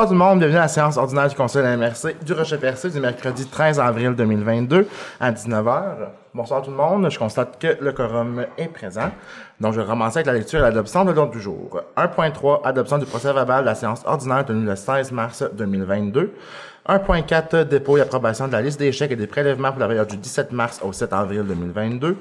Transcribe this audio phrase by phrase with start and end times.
[0.00, 2.32] Bonsoir tout le monde, bienvenue à la séance ordinaire du Conseil de la MRC du
[2.32, 4.88] Rocher Percé du mercredi 13 avril 2022
[5.20, 5.72] à 19h.
[6.32, 9.10] Bonsoir tout le monde, je constate que le quorum est présent.
[9.60, 11.82] Donc je vais avec la lecture et l'adoption de l'ordre du jour.
[11.98, 16.32] 1.3, adoption du procès verbal de la séance ordinaire tenue le 16 mars 2022.
[16.88, 20.08] 1.4, dépôt et approbation de la liste des chèques et des prélèvements pour la période
[20.08, 22.16] du 17 mars au 7 avril 2022.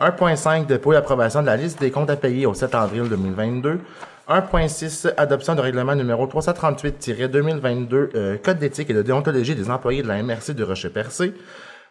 [0.00, 3.80] 1.5, dépôt et approbation de la liste des comptes à payer au 7 avril 2022.
[4.28, 10.08] 1.6, adoption de règlement numéro 338-2022, euh, Code d'éthique et de déontologie des employés de
[10.08, 11.34] la MRC du Rocher-Percé.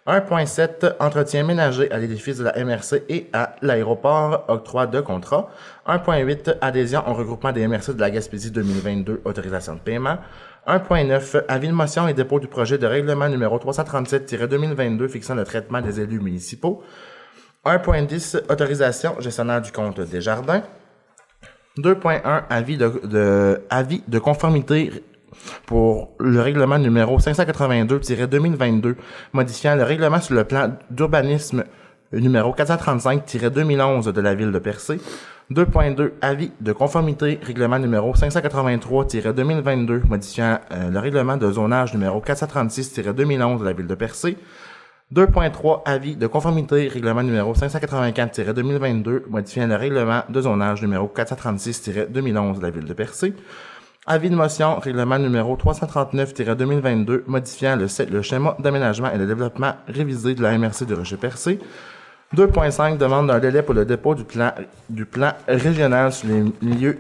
[0.08, 5.50] 1.7, entretien ménager à l'édifice de la MRC et à l'aéroport, octroi de contrat.
[5.86, 10.18] 1.8, adhésion au regroupement des MRC de la Gaspésie 2022, autorisation de paiement.
[10.66, 15.82] 1.9, avis de motion et dépôt du projet de règlement numéro 337-2022 fixant le traitement
[15.82, 16.84] des élus municipaux.
[17.68, 20.64] 1.10, autorisation gestionnaire du compte des jardins.
[21.78, 24.92] 2.1, avis de, de, avis de conformité
[25.66, 28.96] pour le règlement numéro 582-2022,
[29.34, 31.64] modifiant le règlement sur le plan d'urbanisme
[32.12, 35.00] numéro 435-2011 de la ville de Percé.
[35.52, 43.60] 2.2, avis de conformité, règlement numéro 583-2022, modifiant euh, le règlement de zonage numéro 436-2011
[43.60, 44.38] de la ville de Percé.
[45.14, 52.62] 2.3, avis de conformité, règlement numéro 584-2022, modifiant le règlement de zonage numéro 436-2011 de
[52.62, 53.34] la ville de Percé.
[54.06, 60.36] Avis de motion, règlement numéro 339-2022, modifiant le, le schéma d'aménagement et de développement révisé
[60.36, 61.60] de la MRC de Rocher-Percé.
[62.36, 64.52] 2.5, demande d'un délai pour le dépôt du plan,
[64.90, 67.00] du plan régional sur les milieux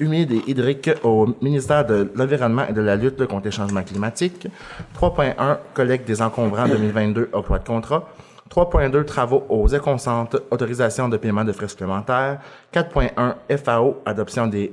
[0.00, 4.46] humides et hydriques au ministère de l'Environnement et de la lutte contre les changements climatiques.
[5.00, 8.08] 3.1, collecte des encombrants 2022, octroi de contrat.
[8.50, 12.40] 3.2, travaux aux éconcentres, autorisation de paiement de frais supplémentaires.
[12.72, 14.72] 4.1, FAO, adoption des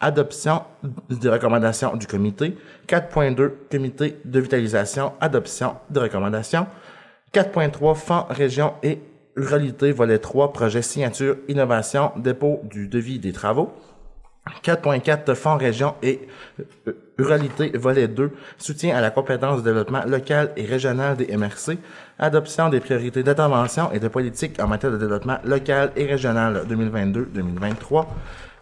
[0.00, 0.62] adoption
[1.08, 2.56] des recommandations du comité.
[2.88, 6.66] 4.2, comité de vitalisation, adoption des recommandations.
[7.32, 9.00] 4.3, fonds, région et
[9.36, 13.72] ruralité, volet 3, projet signature, innovation, dépôt du devis des travaux.
[14.62, 16.28] 4.4 Fonds région et
[17.18, 21.78] ruralité, volet 2, soutien à la compétence de développement local et régional des MRC,
[22.18, 28.06] adoption des priorités d'intervention et de politique en matière de développement local et régional 2022-2023.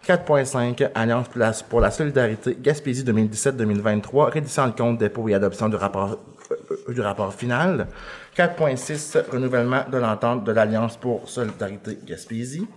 [0.05, 5.77] 4.5 Alliance Place pour la solidarité Gaspésie 2017-2023, rédition de compte, dépôt et adoption du
[5.77, 6.17] rapport,
[6.51, 7.87] euh, du rapport final.
[8.37, 12.67] 4.6 Renouvellement de l'entente de l'Alliance pour solidarité Gaspésie.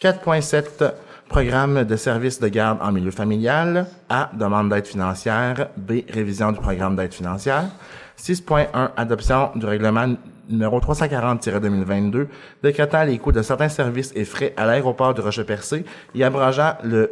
[0.00, 0.92] 4.7
[1.28, 3.86] Programme de services de garde en milieu familial.
[4.08, 4.30] A.
[4.34, 5.68] Demande d'aide financière.
[5.76, 6.02] B.
[6.08, 7.64] Révision du programme d'aide financière.
[8.18, 10.14] 6.1 Adoption du règlement
[10.48, 12.26] numéro 340-2022
[12.62, 17.10] décrétant les coûts de certains services et frais à l'aéroport de Rocher-Percé et abrogeant le,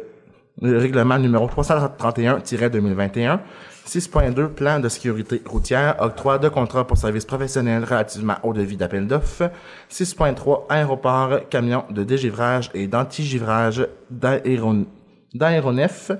[0.61, 3.39] le règlement numéro 331-2021
[3.87, 9.07] 6.2 Plan de sécurité routière, octroi de contrats pour services professionnels relativement au devis d'appel
[9.07, 9.51] d'offres.
[9.91, 16.11] 6.3 Aéroport, camion de dégivrage et d'antigivrage d'aéronefs,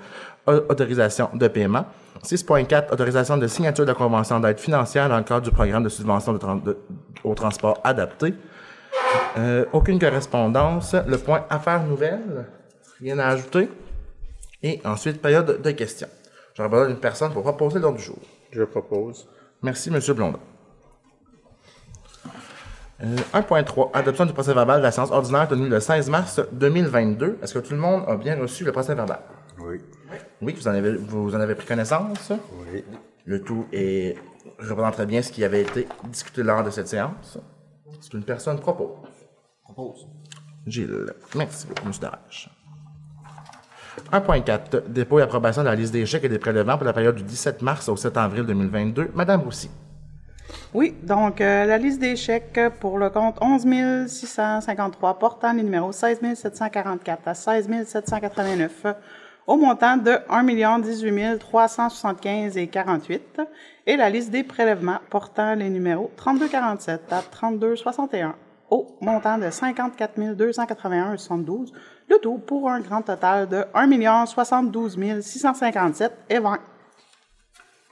[0.45, 1.85] autorisation de paiement.
[2.23, 6.33] 6.4 Autorisation de signature de convention d'aide financière dans le cadre du programme de subvention
[6.33, 6.77] de,
[7.23, 8.33] au transport adapté.
[9.37, 10.95] Euh, aucune correspondance.
[11.07, 12.45] Le point affaires nouvelles,
[12.99, 13.69] rien à ajouter.
[14.61, 16.07] Et ensuite, période de questions.
[16.53, 18.17] J'aurais besoin d'une personne pour proposer l'ordre du jour.
[18.51, 19.27] Je propose.
[19.61, 19.99] Merci, M.
[20.15, 20.39] Blondin.
[23.01, 23.89] Euh, 1.3.
[23.93, 27.39] Adoption du procès verbal de la séance ordinaire tenue le 16 mars 2022.
[27.41, 29.19] Est-ce que tout le monde a bien reçu le procès verbal?
[29.59, 29.81] Oui.
[30.41, 32.31] Oui, vous en avez, vous en avez pris connaissance?
[32.71, 32.83] Oui.
[33.25, 34.17] Le tout est,
[34.59, 37.37] représente très bien ce qui avait été discuté lors de cette séance.
[37.99, 38.97] Est-ce qu'une personne propose?
[39.63, 40.07] Propose.
[40.67, 41.13] Gilles.
[41.35, 41.93] Merci beaucoup, M.
[41.99, 42.49] Darache.
[44.11, 44.87] 1.4.
[44.87, 47.23] Dépôt et approbation de la liste des chèques et des prélèvements pour la période du
[47.23, 49.11] 17 mars au 7 avril 2022.
[49.13, 49.69] Madame Roussy.
[50.73, 55.91] Oui, donc euh, la liste des chèques pour le compte 11 653 portant les numéros
[55.91, 58.85] 16 744 à 16 789
[59.45, 63.41] au montant de 1 18 375 et 48
[63.85, 68.35] et la liste des prélèvements portant les numéros 3247 à 3261
[68.69, 71.73] au montant de 54 281 et 72
[72.09, 76.59] le tout pour un grand total de 1 72 657 et 20.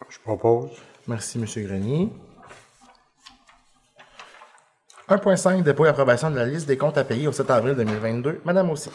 [0.10, 0.70] Je propose.
[1.08, 1.46] Merci, M.
[1.66, 2.10] Grenier.
[5.10, 5.64] 1.5.
[5.64, 8.42] Dépôt et approbation de la liste des comptes à payer au 7 avril 2022.
[8.46, 8.90] Madame aussi.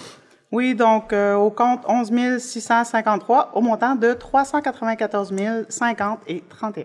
[0.52, 5.34] Oui, donc euh, au compte 11 653 au montant de 394
[5.68, 6.84] 050 et 31.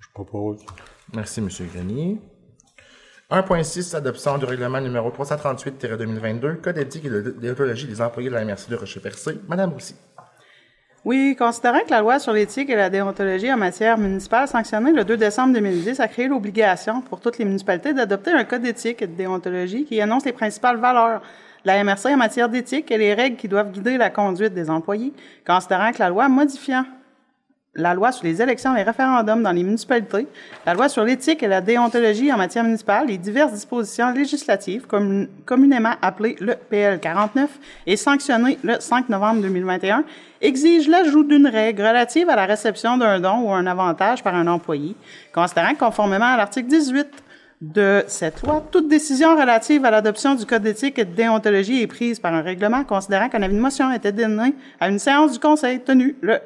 [0.00, 0.64] Je propose.
[1.14, 1.48] Merci, M.
[1.72, 2.20] Grenier.
[3.32, 8.44] 1.6, adoption du règlement numéro 338-2022, Code éthique et de déontologie des employés de la
[8.44, 9.40] MRC de Rocher-Percé.
[9.48, 9.94] Madame Roussy.
[11.06, 15.04] Oui, considérant que la loi sur l'éthique et la déontologie en matière municipale sanctionnée le
[15.04, 19.06] 2 décembre 2010 a créé l'obligation pour toutes les municipalités d'adopter un code d'éthique et
[19.06, 21.22] de déontologie qui annonce les principales valeurs
[21.64, 24.68] de la MRC en matière d'éthique et les règles qui doivent guider la conduite des
[24.68, 25.14] employés,
[25.46, 26.84] considérant que la loi modifiant
[27.74, 30.26] la loi sur les élections et les référendums dans les municipalités,
[30.66, 35.26] la loi sur l'éthique et la déontologie en matière municipale et diverses dispositions législatives commun-
[35.46, 37.48] communément appelées le PL 49
[37.86, 40.04] et sanctionnées le 5 novembre 2021
[40.42, 44.46] exigent l'ajout d'une règle relative à la réception d'un don ou un avantage par un
[44.48, 44.94] employé,
[45.34, 47.06] considérant conformément à l'article 18
[47.62, 51.86] de cette loi, toute décision relative à l'adoption du code d'éthique et de déontologie est
[51.86, 55.38] prise par un règlement, considérant qu'un avis de motion était donné à une séance du
[55.38, 56.38] Conseil tenue le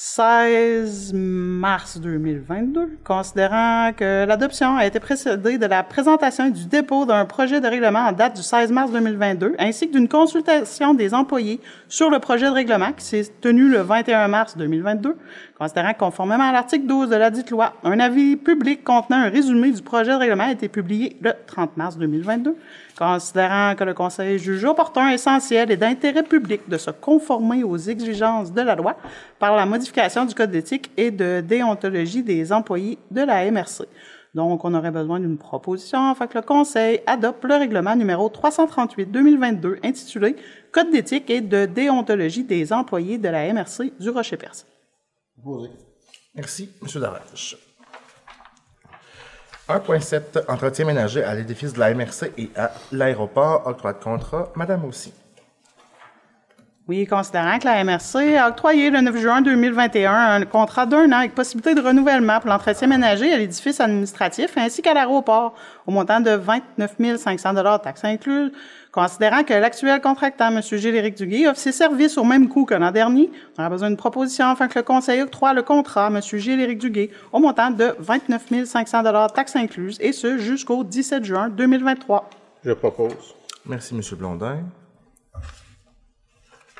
[0.00, 7.24] 16 mars 2022, considérant que l'adoption a été précédée de la présentation du dépôt d'un
[7.24, 11.60] projet de règlement en date du 16 mars 2022, ainsi que d'une consultation des employés
[11.88, 15.16] sur le projet de règlement qui s'est tenu le 21 mars 2022,
[15.58, 19.28] considérant que conformément à l'article 12 de la dite loi, un avis public contenant un
[19.28, 22.56] résumé du projet de règlement a été publié le 30 mars 2022,
[22.96, 28.52] considérant que le Conseil juge opportun, essentiel et d'intérêt public de se conformer aux exigences
[28.52, 28.96] de la loi
[29.38, 33.86] par la modification du Code d'éthique et de déontologie des employés de la MRC.
[34.34, 39.78] Donc, on aurait besoin d'une proposition afin que le Conseil adopte le règlement numéro 338-2022
[39.82, 40.36] intitulé
[40.70, 44.64] Code d'éthique et de déontologie des employés de la MRC du Rocher-Percé.
[46.34, 47.00] Merci, M.
[47.00, 47.56] Darache.
[49.68, 53.66] 1.7 Entretien ménager à l'édifice de la MRC et à l'aéroport.
[53.66, 54.50] Octroi de contrat.
[54.56, 55.12] Madame aussi.
[56.88, 61.18] Oui, considérant que la MRC a octroyé le 9 juin 2021 un contrat d'un an
[61.18, 65.54] avec possibilité de renouvellement pour l'entretien ménager à l'édifice administratif ainsi qu'à l'aéroport
[65.86, 68.52] au montant de 29 500 taxes incluses,
[68.98, 70.60] considérant que l'actuel contractant, M.
[70.60, 73.96] Gilles-Éric Duguay, offre ses services au même coût que l'an dernier, on aura besoin d'une
[73.96, 76.20] proposition afin que le Conseil octroie le contrat à M.
[76.20, 82.28] Gilles-Éric Duguay au montant de 29 500 taxes incluses, et ce jusqu'au 17 juin 2023.
[82.64, 83.36] Je propose.
[83.66, 84.00] Merci, M.
[84.18, 84.64] Blondin.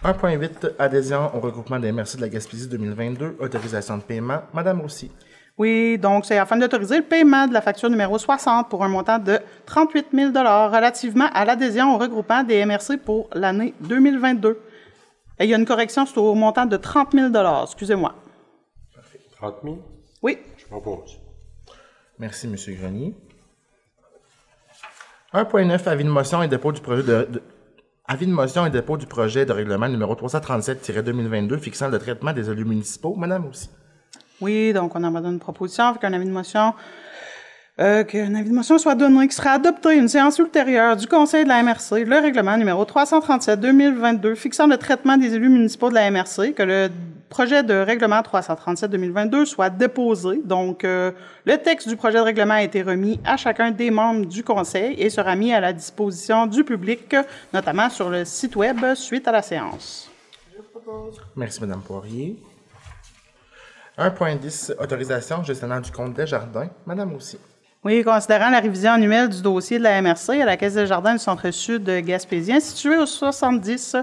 [0.03, 3.37] 1.8 Adhésion au regroupement des MRC de la Gaspésie 2022.
[3.39, 4.41] Autorisation de paiement.
[4.53, 5.11] Madame aussi.
[5.59, 9.19] Oui, donc c'est afin d'autoriser le paiement de la facture numéro 60 pour un montant
[9.19, 14.61] de 38 000 relativement à l'adhésion au regroupement des MRC pour l'année 2022.
[15.41, 17.33] Et il y a une correction, c'est au montant de 30 000
[17.65, 18.15] excusez-moi.
[19.39, 19.79] 30 000?
[20.23, 21.19] Oui, Je propose.
[22.19, 22.57] Merci, M.
[22.77, 23.15] Grenier.
[25.35, 27.43] 1.9 Avis de motion et dépôt du projet de, de-
[28.07, 32.49] Avis de motion et dépôt du projet de règlement numéro 337-2022 fixant le traitement des
[32.49, 33.15] élus municipaux.
[33.15, 33.69] Madame aussi.
[34.41, 36.75] Oui, donc on a besoin d'une proposition avec un avis de motion.
[37.81, 41.45] Euh, qu'un avis de motion soit donné, qui sera adopté une séance ultérieure du Conseil
[41.45, 46.11] de la MRC, le règlement numéro 337-2022 fixant le traitement des élus municipaux de la
[46.11, 46.89] MRC, que le
[47.29, 50.41] projet de règlement 337-2022 soit déposé.
[50.45, 51.13] Donc, euh,
[51.45, 55.01] le texte du projet de règlement a été remis à chacun des membres du Conseil
[55.01, 57.15] et sera mis à la disposition du public,
[57.55, 60.11] notamment sur le site Web suite à la séance.
[61.37, 62.37] Merci, Madame Poirier.
[63.99, 66.69] 1.10 Autorisation gestionnaire du compte des jardins.
[66.87, 67.39] Madame aussi.
[67.85, 71.13] Oui, considérant la révision annuelle du dossier de la MRC à la Caisse des Jardins
[71.13, 73.97] du Centre-Sud gaspésien, situé au 70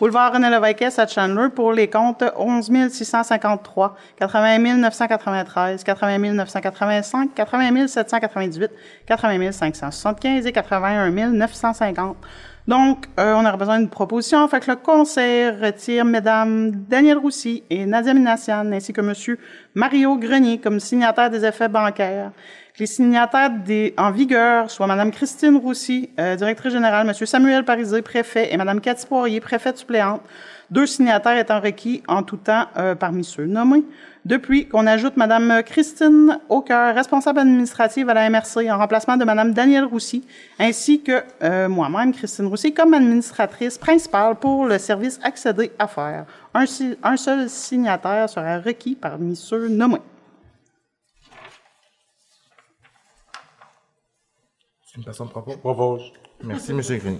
[0.00, 7.86] boulevard René Lévesque à Chandler pour les comptes 11 653, 80 993, 80 985, 80
[7.86, 8.70] 798,
[9.06, 12.16] 80 575 et 81 950.
[12.66, 14.46] Donc, euh, on aurait besoin d'une proposition.
[14.48, 19.38] Fait que le Conseil retire Mesdames Daniel Roussy et Nadia Minassian, ainsi que Monsieur
[19.74, 22.32] Mario Grenier comme signataires des effets bancaires.
[22.78, 23.50] Les signataires
[23.98, 28.80] en vigueur soient Madame Christine Roussy, euh, directrice générale, Monsieur Samuel Parisé, préfet, et Madame
[28.80, 30.22] Cathy Poirier, préfète suppléante.
[30.70, 33.84] Deux signataires étant requis en tout temps euh, parmi ceux nommés.
[34.26, 39.54] Depuis qu'on ajoute Madame Christine Aucœur, responsable administrative à la MRC, en remplacement de Madame
[39.54, 40.22] Danielle Roussy,
[40.58, 46.26] ainsi que euh, moi-même, Christine Roussy, comme administratrice principale pour le service accéder à faire.
[46.52, 50.02] Un, seul signataire sera requis parmi ceux nommés.
[54.84, 55.28] C'est une personne.
[55.28, 56.12] Propose.
[56.42, 57.18] Merci, M.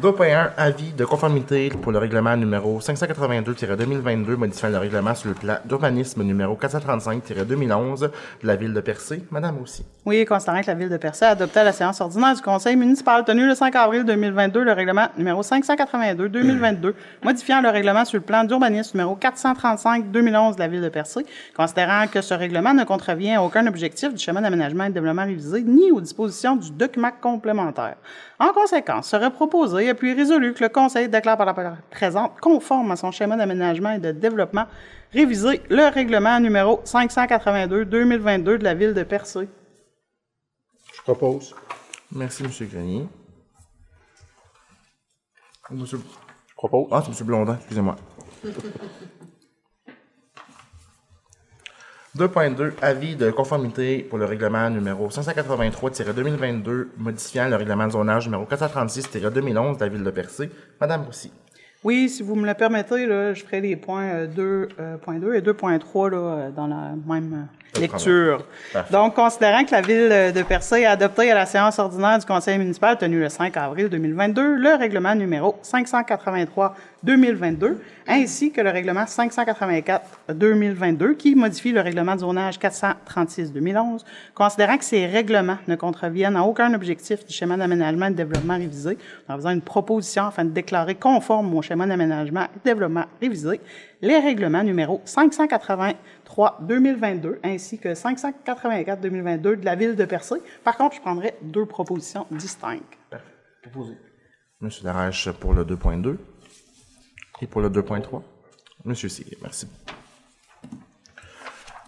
[0.00, 0.18] Grenier.
[0.18, 5.56] 2.1 Avis de conformité pour le règlement numéro 582-2022 modifiant le règlement sur le plan
[5.64, 8.10] d'urbanisme numéro 435-2011 de
[8.46, 9.24] la ville de Percé.
[9.30, 9.84] Madame aussi.
[10.06, 12.76] Oui, considérant que la Ville de Percé a adopté à la séance ordinaire du Conseil
[12.76, 18.24] municipal tenue le 5 avril 2022 le règlement numéro 582-2022, modifiant le règlement sur le
[18.24, 21.26] plan d'urbanisme numéro 435-2011 de la Ville de Percé,
[21.56, 25.24] considérant que ce règlement ne contrevient à aucun objectif du schéma d'aménagement et de développement
[25.24, 27.96] révisé, ni aux dispositions du document complémentaire.
[28.40, 32.92] En conséquence, serait proposé Percé, appuie résolu que le Conseil déclare par la présente conforme
[32.92, 34.66] à son schéma d'aménagement et de développement
[35.12, 39.48] révisé le règlement numéro 582-2022 de la ville de Percé.
[40.94, 41.54] Je propose.
[42.12, 42.50] Merci, M.
[42.68, 43.08] Grenier.
[45.70, 45.98] Monsieur...
[46.48, 46.88] Je propose.
[46.92, 47.26] Ah, c'est M.
[47.26, 47.96] Blondin, excusez-moi.
[52.18, 58.44] 2.2 Avis de conformité pour le règlement numéro 583-2022 modifiant le règlement de zonage numéro
[58.44, 60.50] 436-2011 de la ville de Percé.
[60.80, 61.30] Madame Roussy.
[61.88, 66.10] Oui, si vous me le permettez, là, je ferai les points euh, 2.2 et 2.3
[66.10, 68.44] là, euh, dans la même euh, lecture.
[68.90, 72.26] Donc, considérant que la ville euh, de Percé a adopté à la séance ordinaire du
[72.26, 77.76] conseil municipal tenue le 5 avril 2022 le règlement numéro 583-2022
[78.06, 84.00] ainsi que le règlement 584-2022 qui modifie le règlement de zonage 436-2011,
[84.34, 88.56] considérant que ces règlements ne contreviennent à aucun objectif du schéma d'aménagement et de développement
[88.56, 93.04] révisé, on a besoin d'une proposition afin de déclarer conforme au schéma d'aménagement et développement
[93.20, 93.60] révisé
[94.02, 100.36] les règlements numéro 583-2022 ainsi que 584-2022 de la ville de Percé.
[100.64, 102.82] Par contre, je prendrai deux propositions distinctes.
[104.60, 106.16] Monsieur Darèche pour le 2.2
[107.42, 108.22] et pour le 2.3.
[108.84, 109.66] Monsieur Cyr, merci.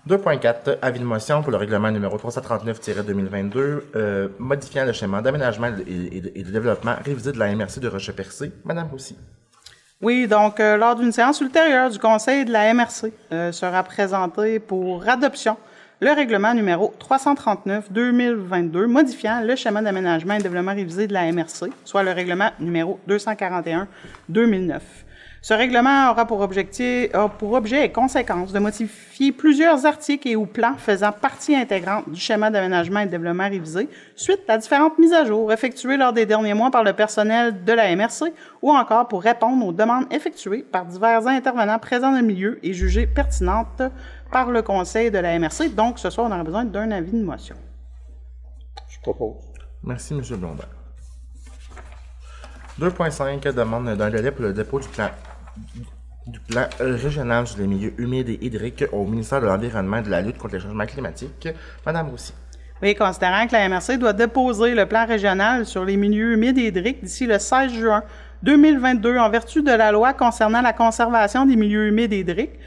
[0.09, 6.21] 2.4 Avis de motion pour le règlement numéro 339-2022 euh, modifiant le schéma d'aménagement et,
[6.23, 8.51] de- développement révisé de la MRC de Rocher-Percé.
[8.65, 9.19] Madame Roussy.
[10.03, 14.59] Oui, donc euh, lors d'une séance ultérieure du Conseil de la MRC euh, sera présenté
[14.59, 15.59] pour adoption
[16.01, 22.03] le règlement numéro 339-2022 modifiant le schéma d'aménagement et développement révisé de la MRC, soit
[22.03, 24.81] le règlement numéro 241-2009.
[25.43, 30.37] Ce règlement aura pour, objectif, a pour objet et conséquence de modifier plusieurs articles et
[30.37, 34.99] ou plans faisant partie intégrante du schéma d'aménagement et de développement révisé suite à différentes
[34.99, 38.71] mises à jour effectuées lors des derniers mois par le personnel de la MRC ou
[38.71, 43.07] encore pour répondre aux demandes effectuées par divers intervenants présents dans le milieu et jugées
[43.07, 43.83] pertinentes
[44.31, 45.75] par le Conseil de la MRC.
[45.75, 47.57] Donc, ce soir, on aura besoin d'un avis de motion.
[48.91, 49.37] Je propose.
[49.83, 50.65] Merci, Monsieur Blondin.
[52.79, 55.09] 2.5 demande d'un délai pour le dépôt du plan
[56.27, 60.11] du plan régional sur les milieux humides et hydriques au ministère de l'Environnement et de
[60.11, 61.49] la lutte contre les changements climatiques.
[61.85, 62.33] Madame Roussy.
[62.83, 66.69] Oui, considérant que la MRC doit déposer le plan régional sur les milieux humides et
[66.69, 68.03] hydriques d'ici le 16 juin
[68.43, 72.59] 2022 en vertu de la loi concernant la conservation des milieux humides et hydriques,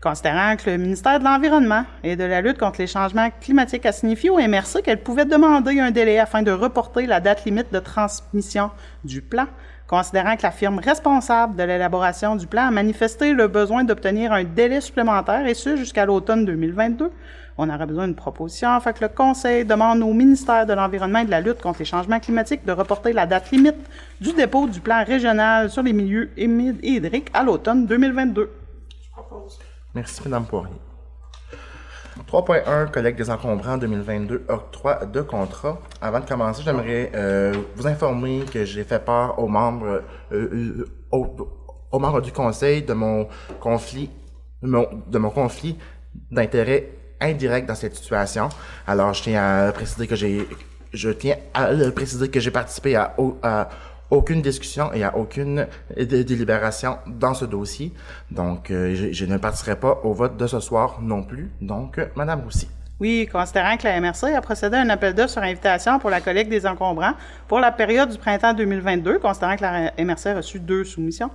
[0.00, 3.92] considérant que le ministère de l'Environnement et de la lutte contre les changements climatiques a
[3.92, 7.80] signifié au MRC qu'elle pouvait demander un délai afin de reporter la date limite de
[7.80, 8.70] transmission
[9.04, 9.46] du plan,
[9.90, 14.44] considérant que la firme responsable de l'élaboration du plan a manifesté le besoin d'obtenir un
[14.44, 17.10] délai supplémentaire, et ce jusqu'à l'automne 2022,
[17.58, 18.80] on aurait besoin d'une proposition.
[18.80, 21.84] Fait que le Conseil demande au ministère de l'Environnement et de la lutte contre les
[21.84, 23.74] changements climatiques de reporter la date limite
[24.20, 28.48] du dépôt du plan régional sur les milieux humides et hydriques à l'automne 2022.
[29.92, 30.89] Merci, Madame Poirier.
[32.26, 35.78] 3.1 Collecte des encombrants 2022, octroi de contrat.
[36.00, 40.88] Avant de commencer, j'aimerais euh, vous informer que j'ai fait part aux membres, euh, euh,
[41.10, 43.28] aux, membres du conseil de mon
[43.60, 44.10] conflit,
[44.62, 45.78] de mon, conflit
[46.30, 46.88] d'intérêt
[47.20, 48.48] indirect dans cette situation.
[48.86, 50.48] Alors, je tiens à préciser que j'ai,
[50.92, 53.68] je tiens à préciser que j'ai participé à, à
[54.10, 57.92] aucune discussion et à aucune dé- délibération dans ce dossier.
[58.30, 61.50] Donc, euh, je, je ne participerai pas au vote de ce soir non plus.
[61.60, 62.68] Donc, euh, Madame Roussy.
[63.00, 66.20] Oui, considérant que la MRC a procédé à un appel d'offres sur invitation pour la
[66.20, 67.14] collecte des encombrants
[67.48, 71.30] pour la période du printemps 2022, considérant que la MRC a reçu deux soumissions,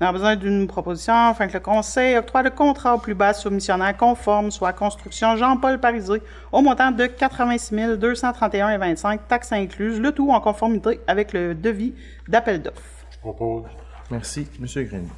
[0.00, 3.34] on a besoin d'une proposition afin que le Conseil octroie le contrat au plus bas
[3.34, 6.22] soumissionnaire conforme, soit Construction Jean-Paul Parisé,
[6.52, 11.92] au montant de 86 231,25 taxes incluses, le tout en conformité avec le devis
[12.28, 12.80] d'appel d'offres.
[13.10, 13.64] Je propose.
[14.10, 15.10] Merci, Monsieur Grenier.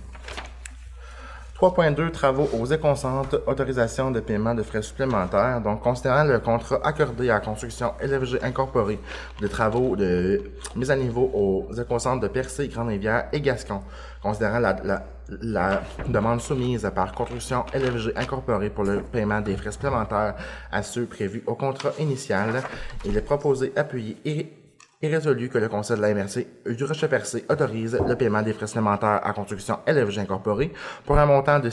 [1.63, 5.61] 3.2 Travaux aux éconcentres, autorisation de paiement de frais supplémentaires.
[5.61, 8.99] Donc, considérant le contrat accordé à construction LFG Incorporée
[9.41, 10.43] des travaux de
[10.75, 13.81] mise à niveau aux éconcentres de Percé, Grande-Rivière et Gascon,
[14.21, 15.05] considérant la, la,
[15.41, 20.35] la demande soumise par construction LFG Incorporée pour le paiement des frais supplémentaires
[20.73, 22.61] à ceux prévus au contrat initial,
[23.05, 24.62] il est proposé, appuyé et
[25.03, 28.67] est résolu que le Conseil de la MRC du Rocher-Percé autorise le paiement des frais
[28.69, 30.73] supplémentaires à construction LFG Incorporée
[31.05, 31.71] pour un montant de,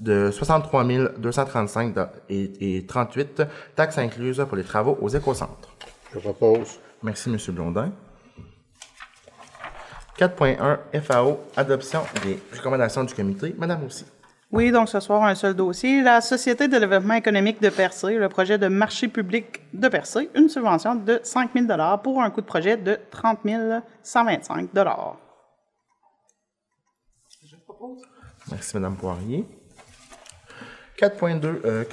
[0.00, 0.84] de 63
[1.18, 3.42] 235 do- et, et 38
[3.76, 5.68] taxes incluses pour les travaux aux écocentres.
[6.12, 6.78] Je propose.
[7.02, 7.36] Merci, M.
[7.54, 7.92] Blondin.
[10.18, 13.54] 4.1 FAO, adoption des recommandations du comité.
[13.58, 14.04] Madame aussi.
[14.52, 16.02] Oui, donc ce soir, un seul dossier.
[16.02, 20.50] La Société de développement économique de Percé, le projet de marché public de Percé, une
[20.50, 21.66] subvention de 5 000
[22.04, 23.38] pour un coût de projet de 30
[24.02, 24.68] 125
[28.50, 29.46] Merci, Madame Poirier.
[31.00, 31.84] 4.2 euh,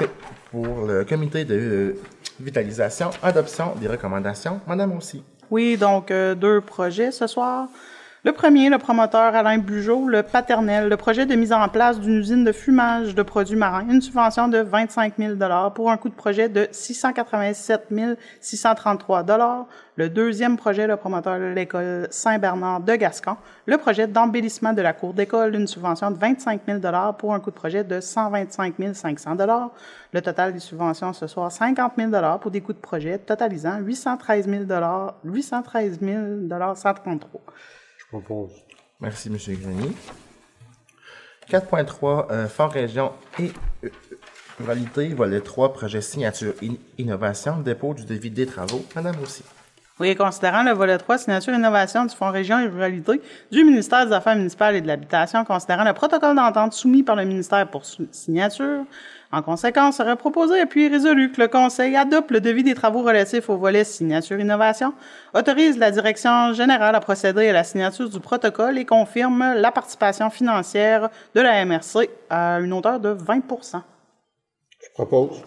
[0.52, 2.02] pour le comité de euh,
[2.42, 4.60] vitalisation, adoption des recommandations.
[4.68, 5.24] Madame aussi.
[5.50, 7.70] Oui, donc euh, deux projets ce soir.
[8.26, 12.18] Le premier, le promoteur Alain Bugeaud, le paternel, le projet de mise en place d'une
[12.18, 15.36] usine de fumage de produits marins, une subvention de 25 000
[15.74, 17.88] pour un coût de projet de 687
[18.42, 19.26] 633
[19.96, 24.92] Le deuxième projet, le promoteur de l'école Saint-Bernard de Gascon, le projet d'embellissement de la
[24.92, 26.80] cour d'école, une subvention de 25 000
[27.18, 29.38] pour un coût de projet de 125 500
[30.12, 32.12] Le total des subventions ce soir, 50 000
[32.42, 34.64] pour des coûts de projet totalisant 813 000
[35.24, 36.00] 813
[36.76, 37.79] 133 Je
[38.10, 38.52] propose.
[39.00, 39.92] Merci, Monsieur Grenier.
[41.50, 43.52] 4.3 euh, Fort Région et
[43.84, 43.90] euh,
[44.60, 48.84] Ruralité, volet 3, projet signature in- innovation, dépôt du devis des travaux.
[48.96, 49.44] Madame aussi.
[50.00, 54.14] Oui, considérant le volet 3, signature innovation du Fonds région et ruralité du ministère des
[54.14, 58.84] Affaires municipales et de l'Habitation, considérant le protocole d'entente soumis par le ministère pour signature,
[59.32, 63.04] en conséquence, serait proposé et puis résolu que le Conseil adopte le devis des travaux
[63.04, 64.94] relatifs au volet signature innovation,
[65.36, 70.30] autorise la Direction générale à procéder à la signature du protocole et confirme la participation
[70.32, 73.82] financière de la MRC à une hauteur de 20%
[74.82, 75.44] Je propose.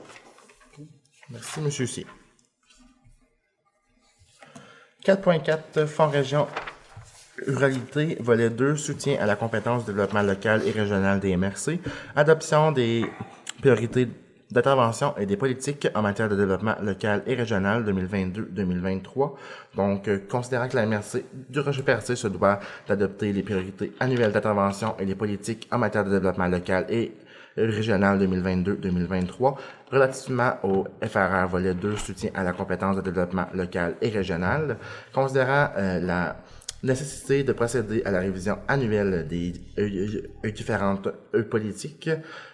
[1.30, 2.06] Merci, Monsieur C.
[5.04, 6.46] 4.4 Fonds Région
[7.48, 11.80] Ruralité, volet 2, soutien à la compétence développement local et régional des MRC,
[12.14, 13.10] adoption des
[13.62, 14.08] priorités
[14.50, 19.32] d'intervention et des politiques en matière de développement local et régional 2022-2023.
[19.76, 24.32] Donc, euh, considérant que la MRC du Rocher Percé se doit d'adopter les priorités annuelles
[24.32, 27.12] d'intervention et les politiques en matière de développement local et
[27.56, 29.56] régional 2022-2023
[29.90, 34.76] relativement au FRR volet 2 soutien à la compétence de développement local et régional
[35.12, 36.36] considérant euh, la
[36.82, 42.10] nécessité de procéder à la révision annuelle des euh, euh, différentes euh, politiques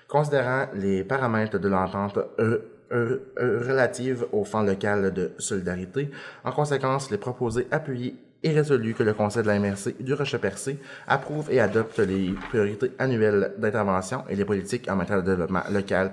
[0.07, 2.19] considérant les paramètres de l'entente
[2.91, 6.11] relative au fonds local de solidarité.
[6.45, 10.79] En conséquence, les proposés appuyés et résolu que le Conseil de la MRC du Rocher-Percé
[11.07, 16.13] approuve et adopte les priorités annuelles d'intervention et les politiques en matière de développement local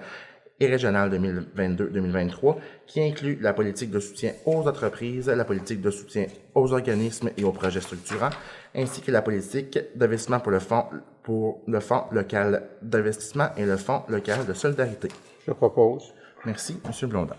[0.60, 2.56] et régional 2022-2023,
[2.88, 7.44] qui inclut la politique de soutien aux entreprises, la politique de soutien aux organismes et
[7.44, 8.30] aux projets structurants,
[8.74, 10.86] ainsi que la politique d'investissement pour le fonds
[11.24, 15.08] pour le fonds local d'investissement et le fonds local de solidarité.
[15.48, 16.14] Je propose.
[16.46, 17.36] Merci, Monsieur Blondin.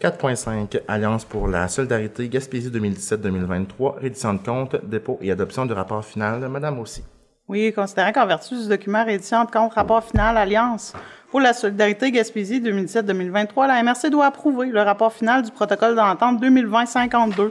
[0.00, 6.04] 4.5 Alliance pour la solidarité Gaspésie 2017-2023, rédition de compte, dépôt et adoption du rapport
[6.04, 6.48] final.
[6.48, 7.02] Madame aussi.
[7.48, 10.92] Oui, considérant qu'en vertu du document réédition de compte rapport final Alliance
[11.30, 16.42] pour la solidarité Gaspésie 2017-2023, la MRC doit approuver le rapport final du protocole d'entente
[16.42, 17.50] 2020-52.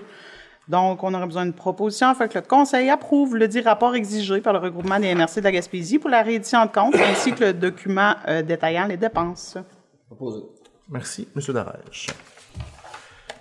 [0.67, 4.39] Donc, on aurait besoin d'une proposition afin que le Conseil approuve le dit rapport exigé
[4.41, 7.45] par le regroupement des MRC de la Gaspésie pour la réédition de compte ainsi que
[7.45, 9.57] le document euh, détaillant les dépenses.
[10.07, 10.43] Proposé.
[10.89, 12.07] Merci, Monsieur Darèche.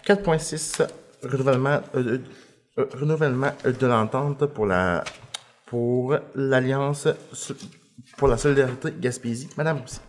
[0.06, 0.86] 4.6
[1.22, 2.18] Renouvellement, euh,
[2.78, 5.02] euh, renouvellement de l'entente pour la
[5.66, 7.08] pour l'Alliance
[8.16, 9.48] pour la solidarité Gaspésie.
[9.56, 10.00] Madame aussi.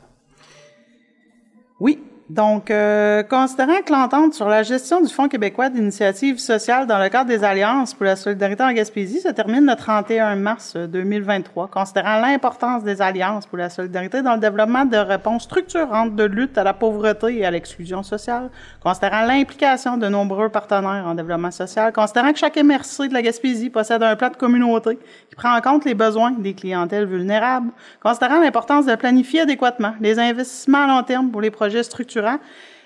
[2.30, 7.08] Donc, euh, considérant que l'entente sur la gestion du Fonds québécois d'initiative sociale dans le
[7.08, 12.20] cadre des Alliances pour la solidarité en Gaspésie se termine le 31 mars 2023, considérant
[12.20, 16.66] l'importance des Alliances pour la solidarité dans le développement de réponses structurantes de lutte à
[16.66, 18.50] la pauvreté et à l'exclusion sociale,
[18.84, 23.70] considérant l'implication de nombreux partenaires en développement social, considérant que chaque MRC de la Gaspésie
[23.70, 27.72] possède un plan de communauté qui prend en compte les besoins des clientèles vulnérables,
[28.04, 32.17] considérant l'importance de planifier adéquatement les investissements à long terme pour les projets structurants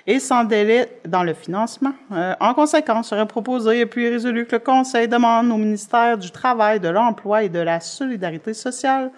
[0.08, 1.94] et sans délai dans le financement.
[2.12, 6.32] Euh, en conséquence, serait proposé et puis résolu que le Conseil demande au ministère du
[6.32, 9.12] Travail, de l'Emploi et de la Solidarité sociale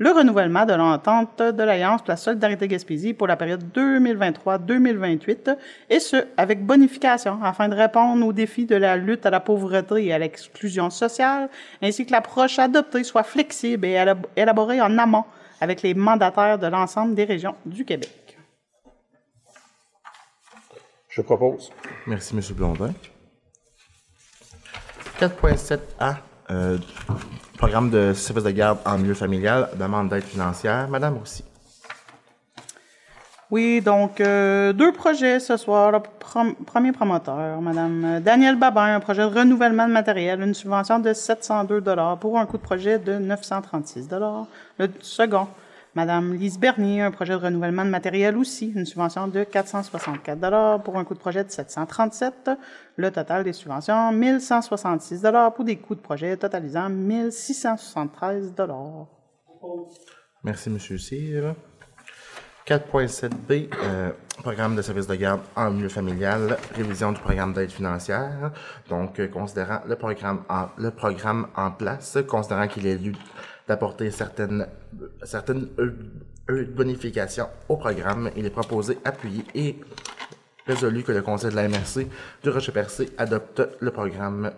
[0.00, 5.56] le renouvellement de l'entente de l'Alliance pour la solidarité Gaspésie pour la période 2023-2028,
[5.90, 10.06] et ce, avec bonification, afin de répondre aux défis de la lutte à la pauvreté
[10.06, 11.48] et à l'exclusion sociale,
[11.82, 15.24] ainsi que l'approche adoptée soit flexible et élab- élaborée en amont
[15.60, 18.27] avec les mandataires de l'ensemble des régions du Québec.
[21.18, 21.72] Je propose.
[22.06, 22.92] Merci, Monsieur Blondin.
[25.18, 26.14] 4.7A,
[26.52, 26.78] euh,
[27.56, 30.86] programme de service de garde en milieu familial, demande d'aide financière.
[30.88, 31.42] Madame aussi.
[33.50, 35.90] Oui, donc euh, deux projets ce soir.
[35.90, 41.00] Le prom- premier promoteur, Madame Danielle Babin, un projet de renouvellement de matériel, une subvention
[41.00, 44.46] de 702 dollars pour un coût de projet de 936 dollars.
[44.78, 45.48] Le second,
[45.98, 50.96] Madame Lise Bernier, un projet de renouvellement de matériel aussi, une subvention de 464 pour
[50.96, 52.52] un coût de projet de 737.
[52.94, 58.54] Le total des subventions, 1166 pour des coûts de projet totalisant 1673
[60.44, 60.78] Merci, M.
[60.78, 61.56] Cyr.
[62.64, 64.10] 4.7b, euh,
[64.42, 68.52] programme de service de garde en milieu familial, révision du programme d'aide financière.
[68.88, 73.14] Donc, euh, considérant le programme en, le programme en place, considérant qu'il est lieu
[73.68, 74.66] d'apporter certaines,
[75.22, 75.68] certaines
[76.74, 79.78] bonifications au programme, il est proposé, appuyé et
[80.66, 82.06] résolu que le Conseil de la MRC
[82.42, 84.50] du Rocher-Percé adopte le programme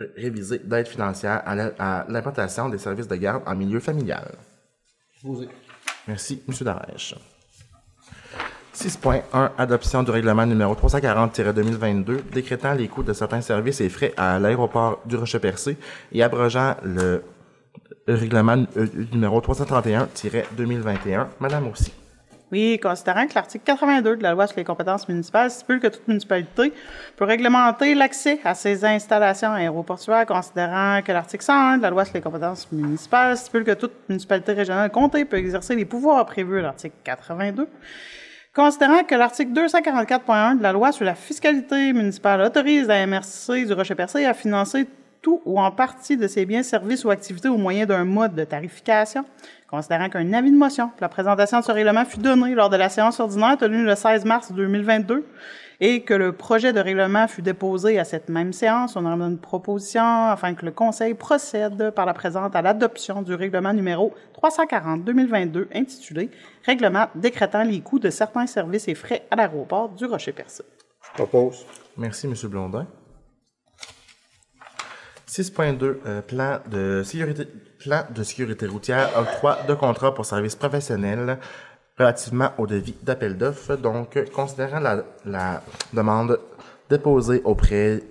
[0.00, 4.32] euh, révisé d'aide financière à la- à l'implantation des services de garde en milieu familial.
[5.22, 5.48] Posé.
[6.06, 6.54] Merci, M.
[6.60, 7.14] Darèche.
[8.74, 14.38] 6.1 Adoption du règlement numéro 340-2022 décrétant les coûts de certains services et frais à
[14.38, 15.78] l'aéroport du Rocher-Percé
[16.12, 17.22] et abrogeant le
[18.14, 21.26] règlement euh, numéro 331-2021.
[21.40, 21.92] Madame aussi.
[22.52, 26.06] Oui, considérant que l'article 82 de la loi sur les compétences municipales stipule que toute
[26.06, 26.72] municipalité
[27.16, 32.14] peut réglementer l'accès à ses installations aéroportuaires, considérant que l'article 101 de la loi sur
[32.14, 36.62] les compétences municipales stipule que toute municipalité régionale comptée peut exercer les pouvoirs prévus à
[36.62, 37.66] l'article 82,
[38.56, 43.72] Considérant que l'article 244.1 de la loi sur la fiscalité municipale autorise la MRC du
[43.74, 44.86] Rocher-Percé à financer
[45.26, 48.44] tout ou en partie de ses biens, services ou activités au moyen d'un mode de
[48.44, 49.24] tarification,
[49.68, 52.76] considérant qu'un avis de motion pour la présentation de ce règlement fut donné lors de
[52.76, 55.26] la séance ordinaire tenue le 16 mars 2022
[55.80, 59.38] et que le projet de règlement fut déposé à cette même séance, on aura une
[59.38, 65.66] proposition afin que le Conseil procède par la présente à l'adoption du règlement numéro 340-2022
[65.74, 66.30] intitulé
[66.64, 70.62] Règlement décrétant les coûts de certains services et frais à l'aéroport du Rocher-Percé.
[71.02, 71.66] Je propose.
[71.96, 72.34] Merci, M.
[72.48, 72.86] Blondin.
[75.28, 77.46] 6.2 euh, plan de sécurité
[77.78, 81.38] plan de sécurité routière octroi de contrat pour services professionnels
[81.98, 83.76] relativement au devis d'appel d'offres.
[83.76, 85.62] Donc, considérant la, la
[85.92, 86.38] demande
[86.88, 88.02] déposée auprès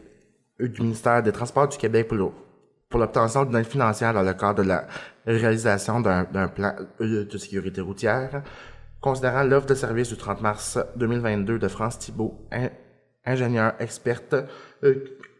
[0.59, 4.67] du ministère des Transports du Québec pour, l'obtention d'une aide financière dans le cadre de
[4.69, 4.87] la
[5.25, 8.41] réalisation d'un plan euh, de sécurité routière,
[9.01, 12.69] considérant l'offre de service du 30 mars 2022 de France Thibault, in-
[13.25, 14.33] ingénieur experte,
[14.83, 14.95] euh,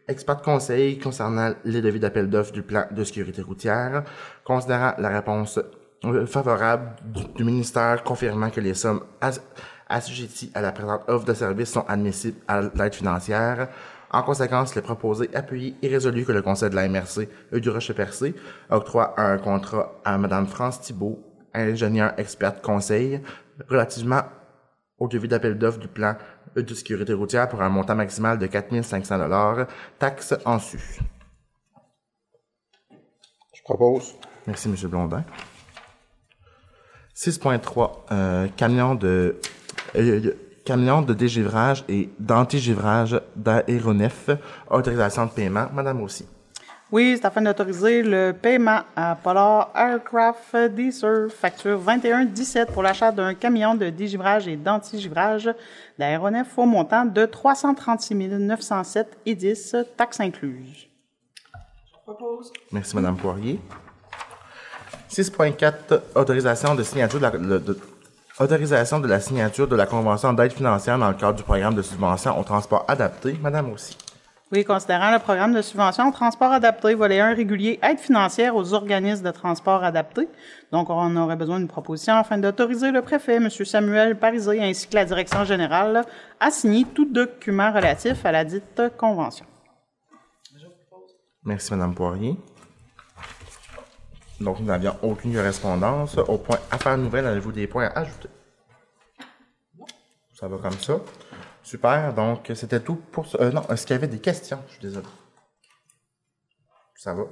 [0.08, 4.04] expert conseil concernant les devis d'appel d'offres du plan de sécurité routière,
[4.44, 5.58] considérant la réponse
[6.04, 6.90] euh, favorable
[7.34, 9.40] du, ministère confirmant que les sommes as-
[9.88, 13.68] assujetties à la présente offre de service sont admissibles à l'aide financière.
[14.10, 17.70] En conséquence, le proposé, appuyé et résolu que le Conseil de la MRC euh, du
[17.70, 18.34] Rocher-Percé
[18.70, 21.18] octroie un contrat à Mme France Thibault,
[21.52, 23.20] ingénieure experte conseil,
[23.68, 24.22] relativement
[24.98, 26.16] au devis d'appel d'offres du plan
[26.62, 29.66] de sécurité routière pour un montant maximal de 4 500
[29.98, 31.00] taxes en sus.
[33.54, 34.14] Je propose.
[34.46, 34.76] Merci, M.
[34.88, 35.24] Blondin.
[37.14, 39.40] 6.3, euh, camion de
[39.96, 40.32] euh,
[40.66, 44.30] camion de dégivrage et d'antigivrage d'aéronefs,
[44.68, 45.68] autorisation de paiement.
[45.72, 46.26] Madame aussi.
[46.92, 53.34] Oui, c'est afin d'autoriser le paiement à Polar Aircraft Deezer, facture 2117 pour l'achat d'un
[53.34, 55.50] camion de dégivrage et d'antigivrage
[55.98, 60.86] d'aéronefs au montant de 336 907 et 10, taxes incluses.
[62.70, 63.60] Merci, Madame Poirier.
[65.10, 67.78] 6.4, autorisation de signature de la, de-
[68.38, 71.82] autorisation de la signature de la convention d'aide financière dans le cadre du programme de
[71.82, 73.36] subvention au transport adapté.
[73.42, 73.96] Madame aussi.
[74.52, 79.24] Oui, considérant le programme de subvention transport adapté, volet 1 régulier, aide financière aux organismes
[79.24, 80.28] de transport adapté.
[80.70, 83.50] Donc, on aurait besoin d'une proposition afin d'autoriser le préfet, M.
[83.50, 86.04] Samuel Parisé, ainsi que la direction générale,
[86.38, 89.46] à signer tout document relatif à la dite convention.
[91.42, 92.36] Merci, Madame Poirier.
[94.40, 96.18] Donc, nous n'avions aucune correspondance.
[96.18, 98.28] Au point Affaires nouvelles, avez-vous des points à ajouter?
[100.34, 100.98] Ça va comme ça.
[101.66, 102.14] Super.
[102.14, 103.36] Donc, c'était tout pour ce...
[103.42, 104.60] euh, non, est-ce qu'il y avait des questions?
[104.68, 105.06] Je suis désolé.
[106.94, 107.24] Ça va?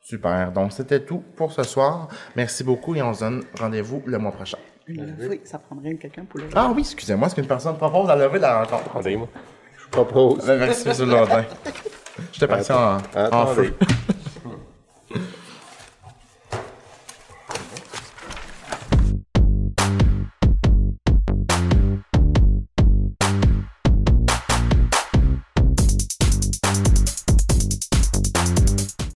[0.00, 0.52] Super.
[0.52, 2.06] Donc, c'était tout pour ce soir.
[2.36, 4.58] Merci beaucoup et on se donne rendez-vous le mois prochain.
[4.86, 8.14] Une levée, ça prendrait quelqu'un pour le Ah oui, excusez-moi, est-ce qu'une personne propose à
[8.14, 8.90] lever la rencontre?
[8.90, 9.28] Attendez-moi.
[9.76, 10.46] Je propose.
[10.46, 11.10] Merci, M.
[11.10, 11.44] Londin.
[12.32, 13.74] J'étais parti en, en feu.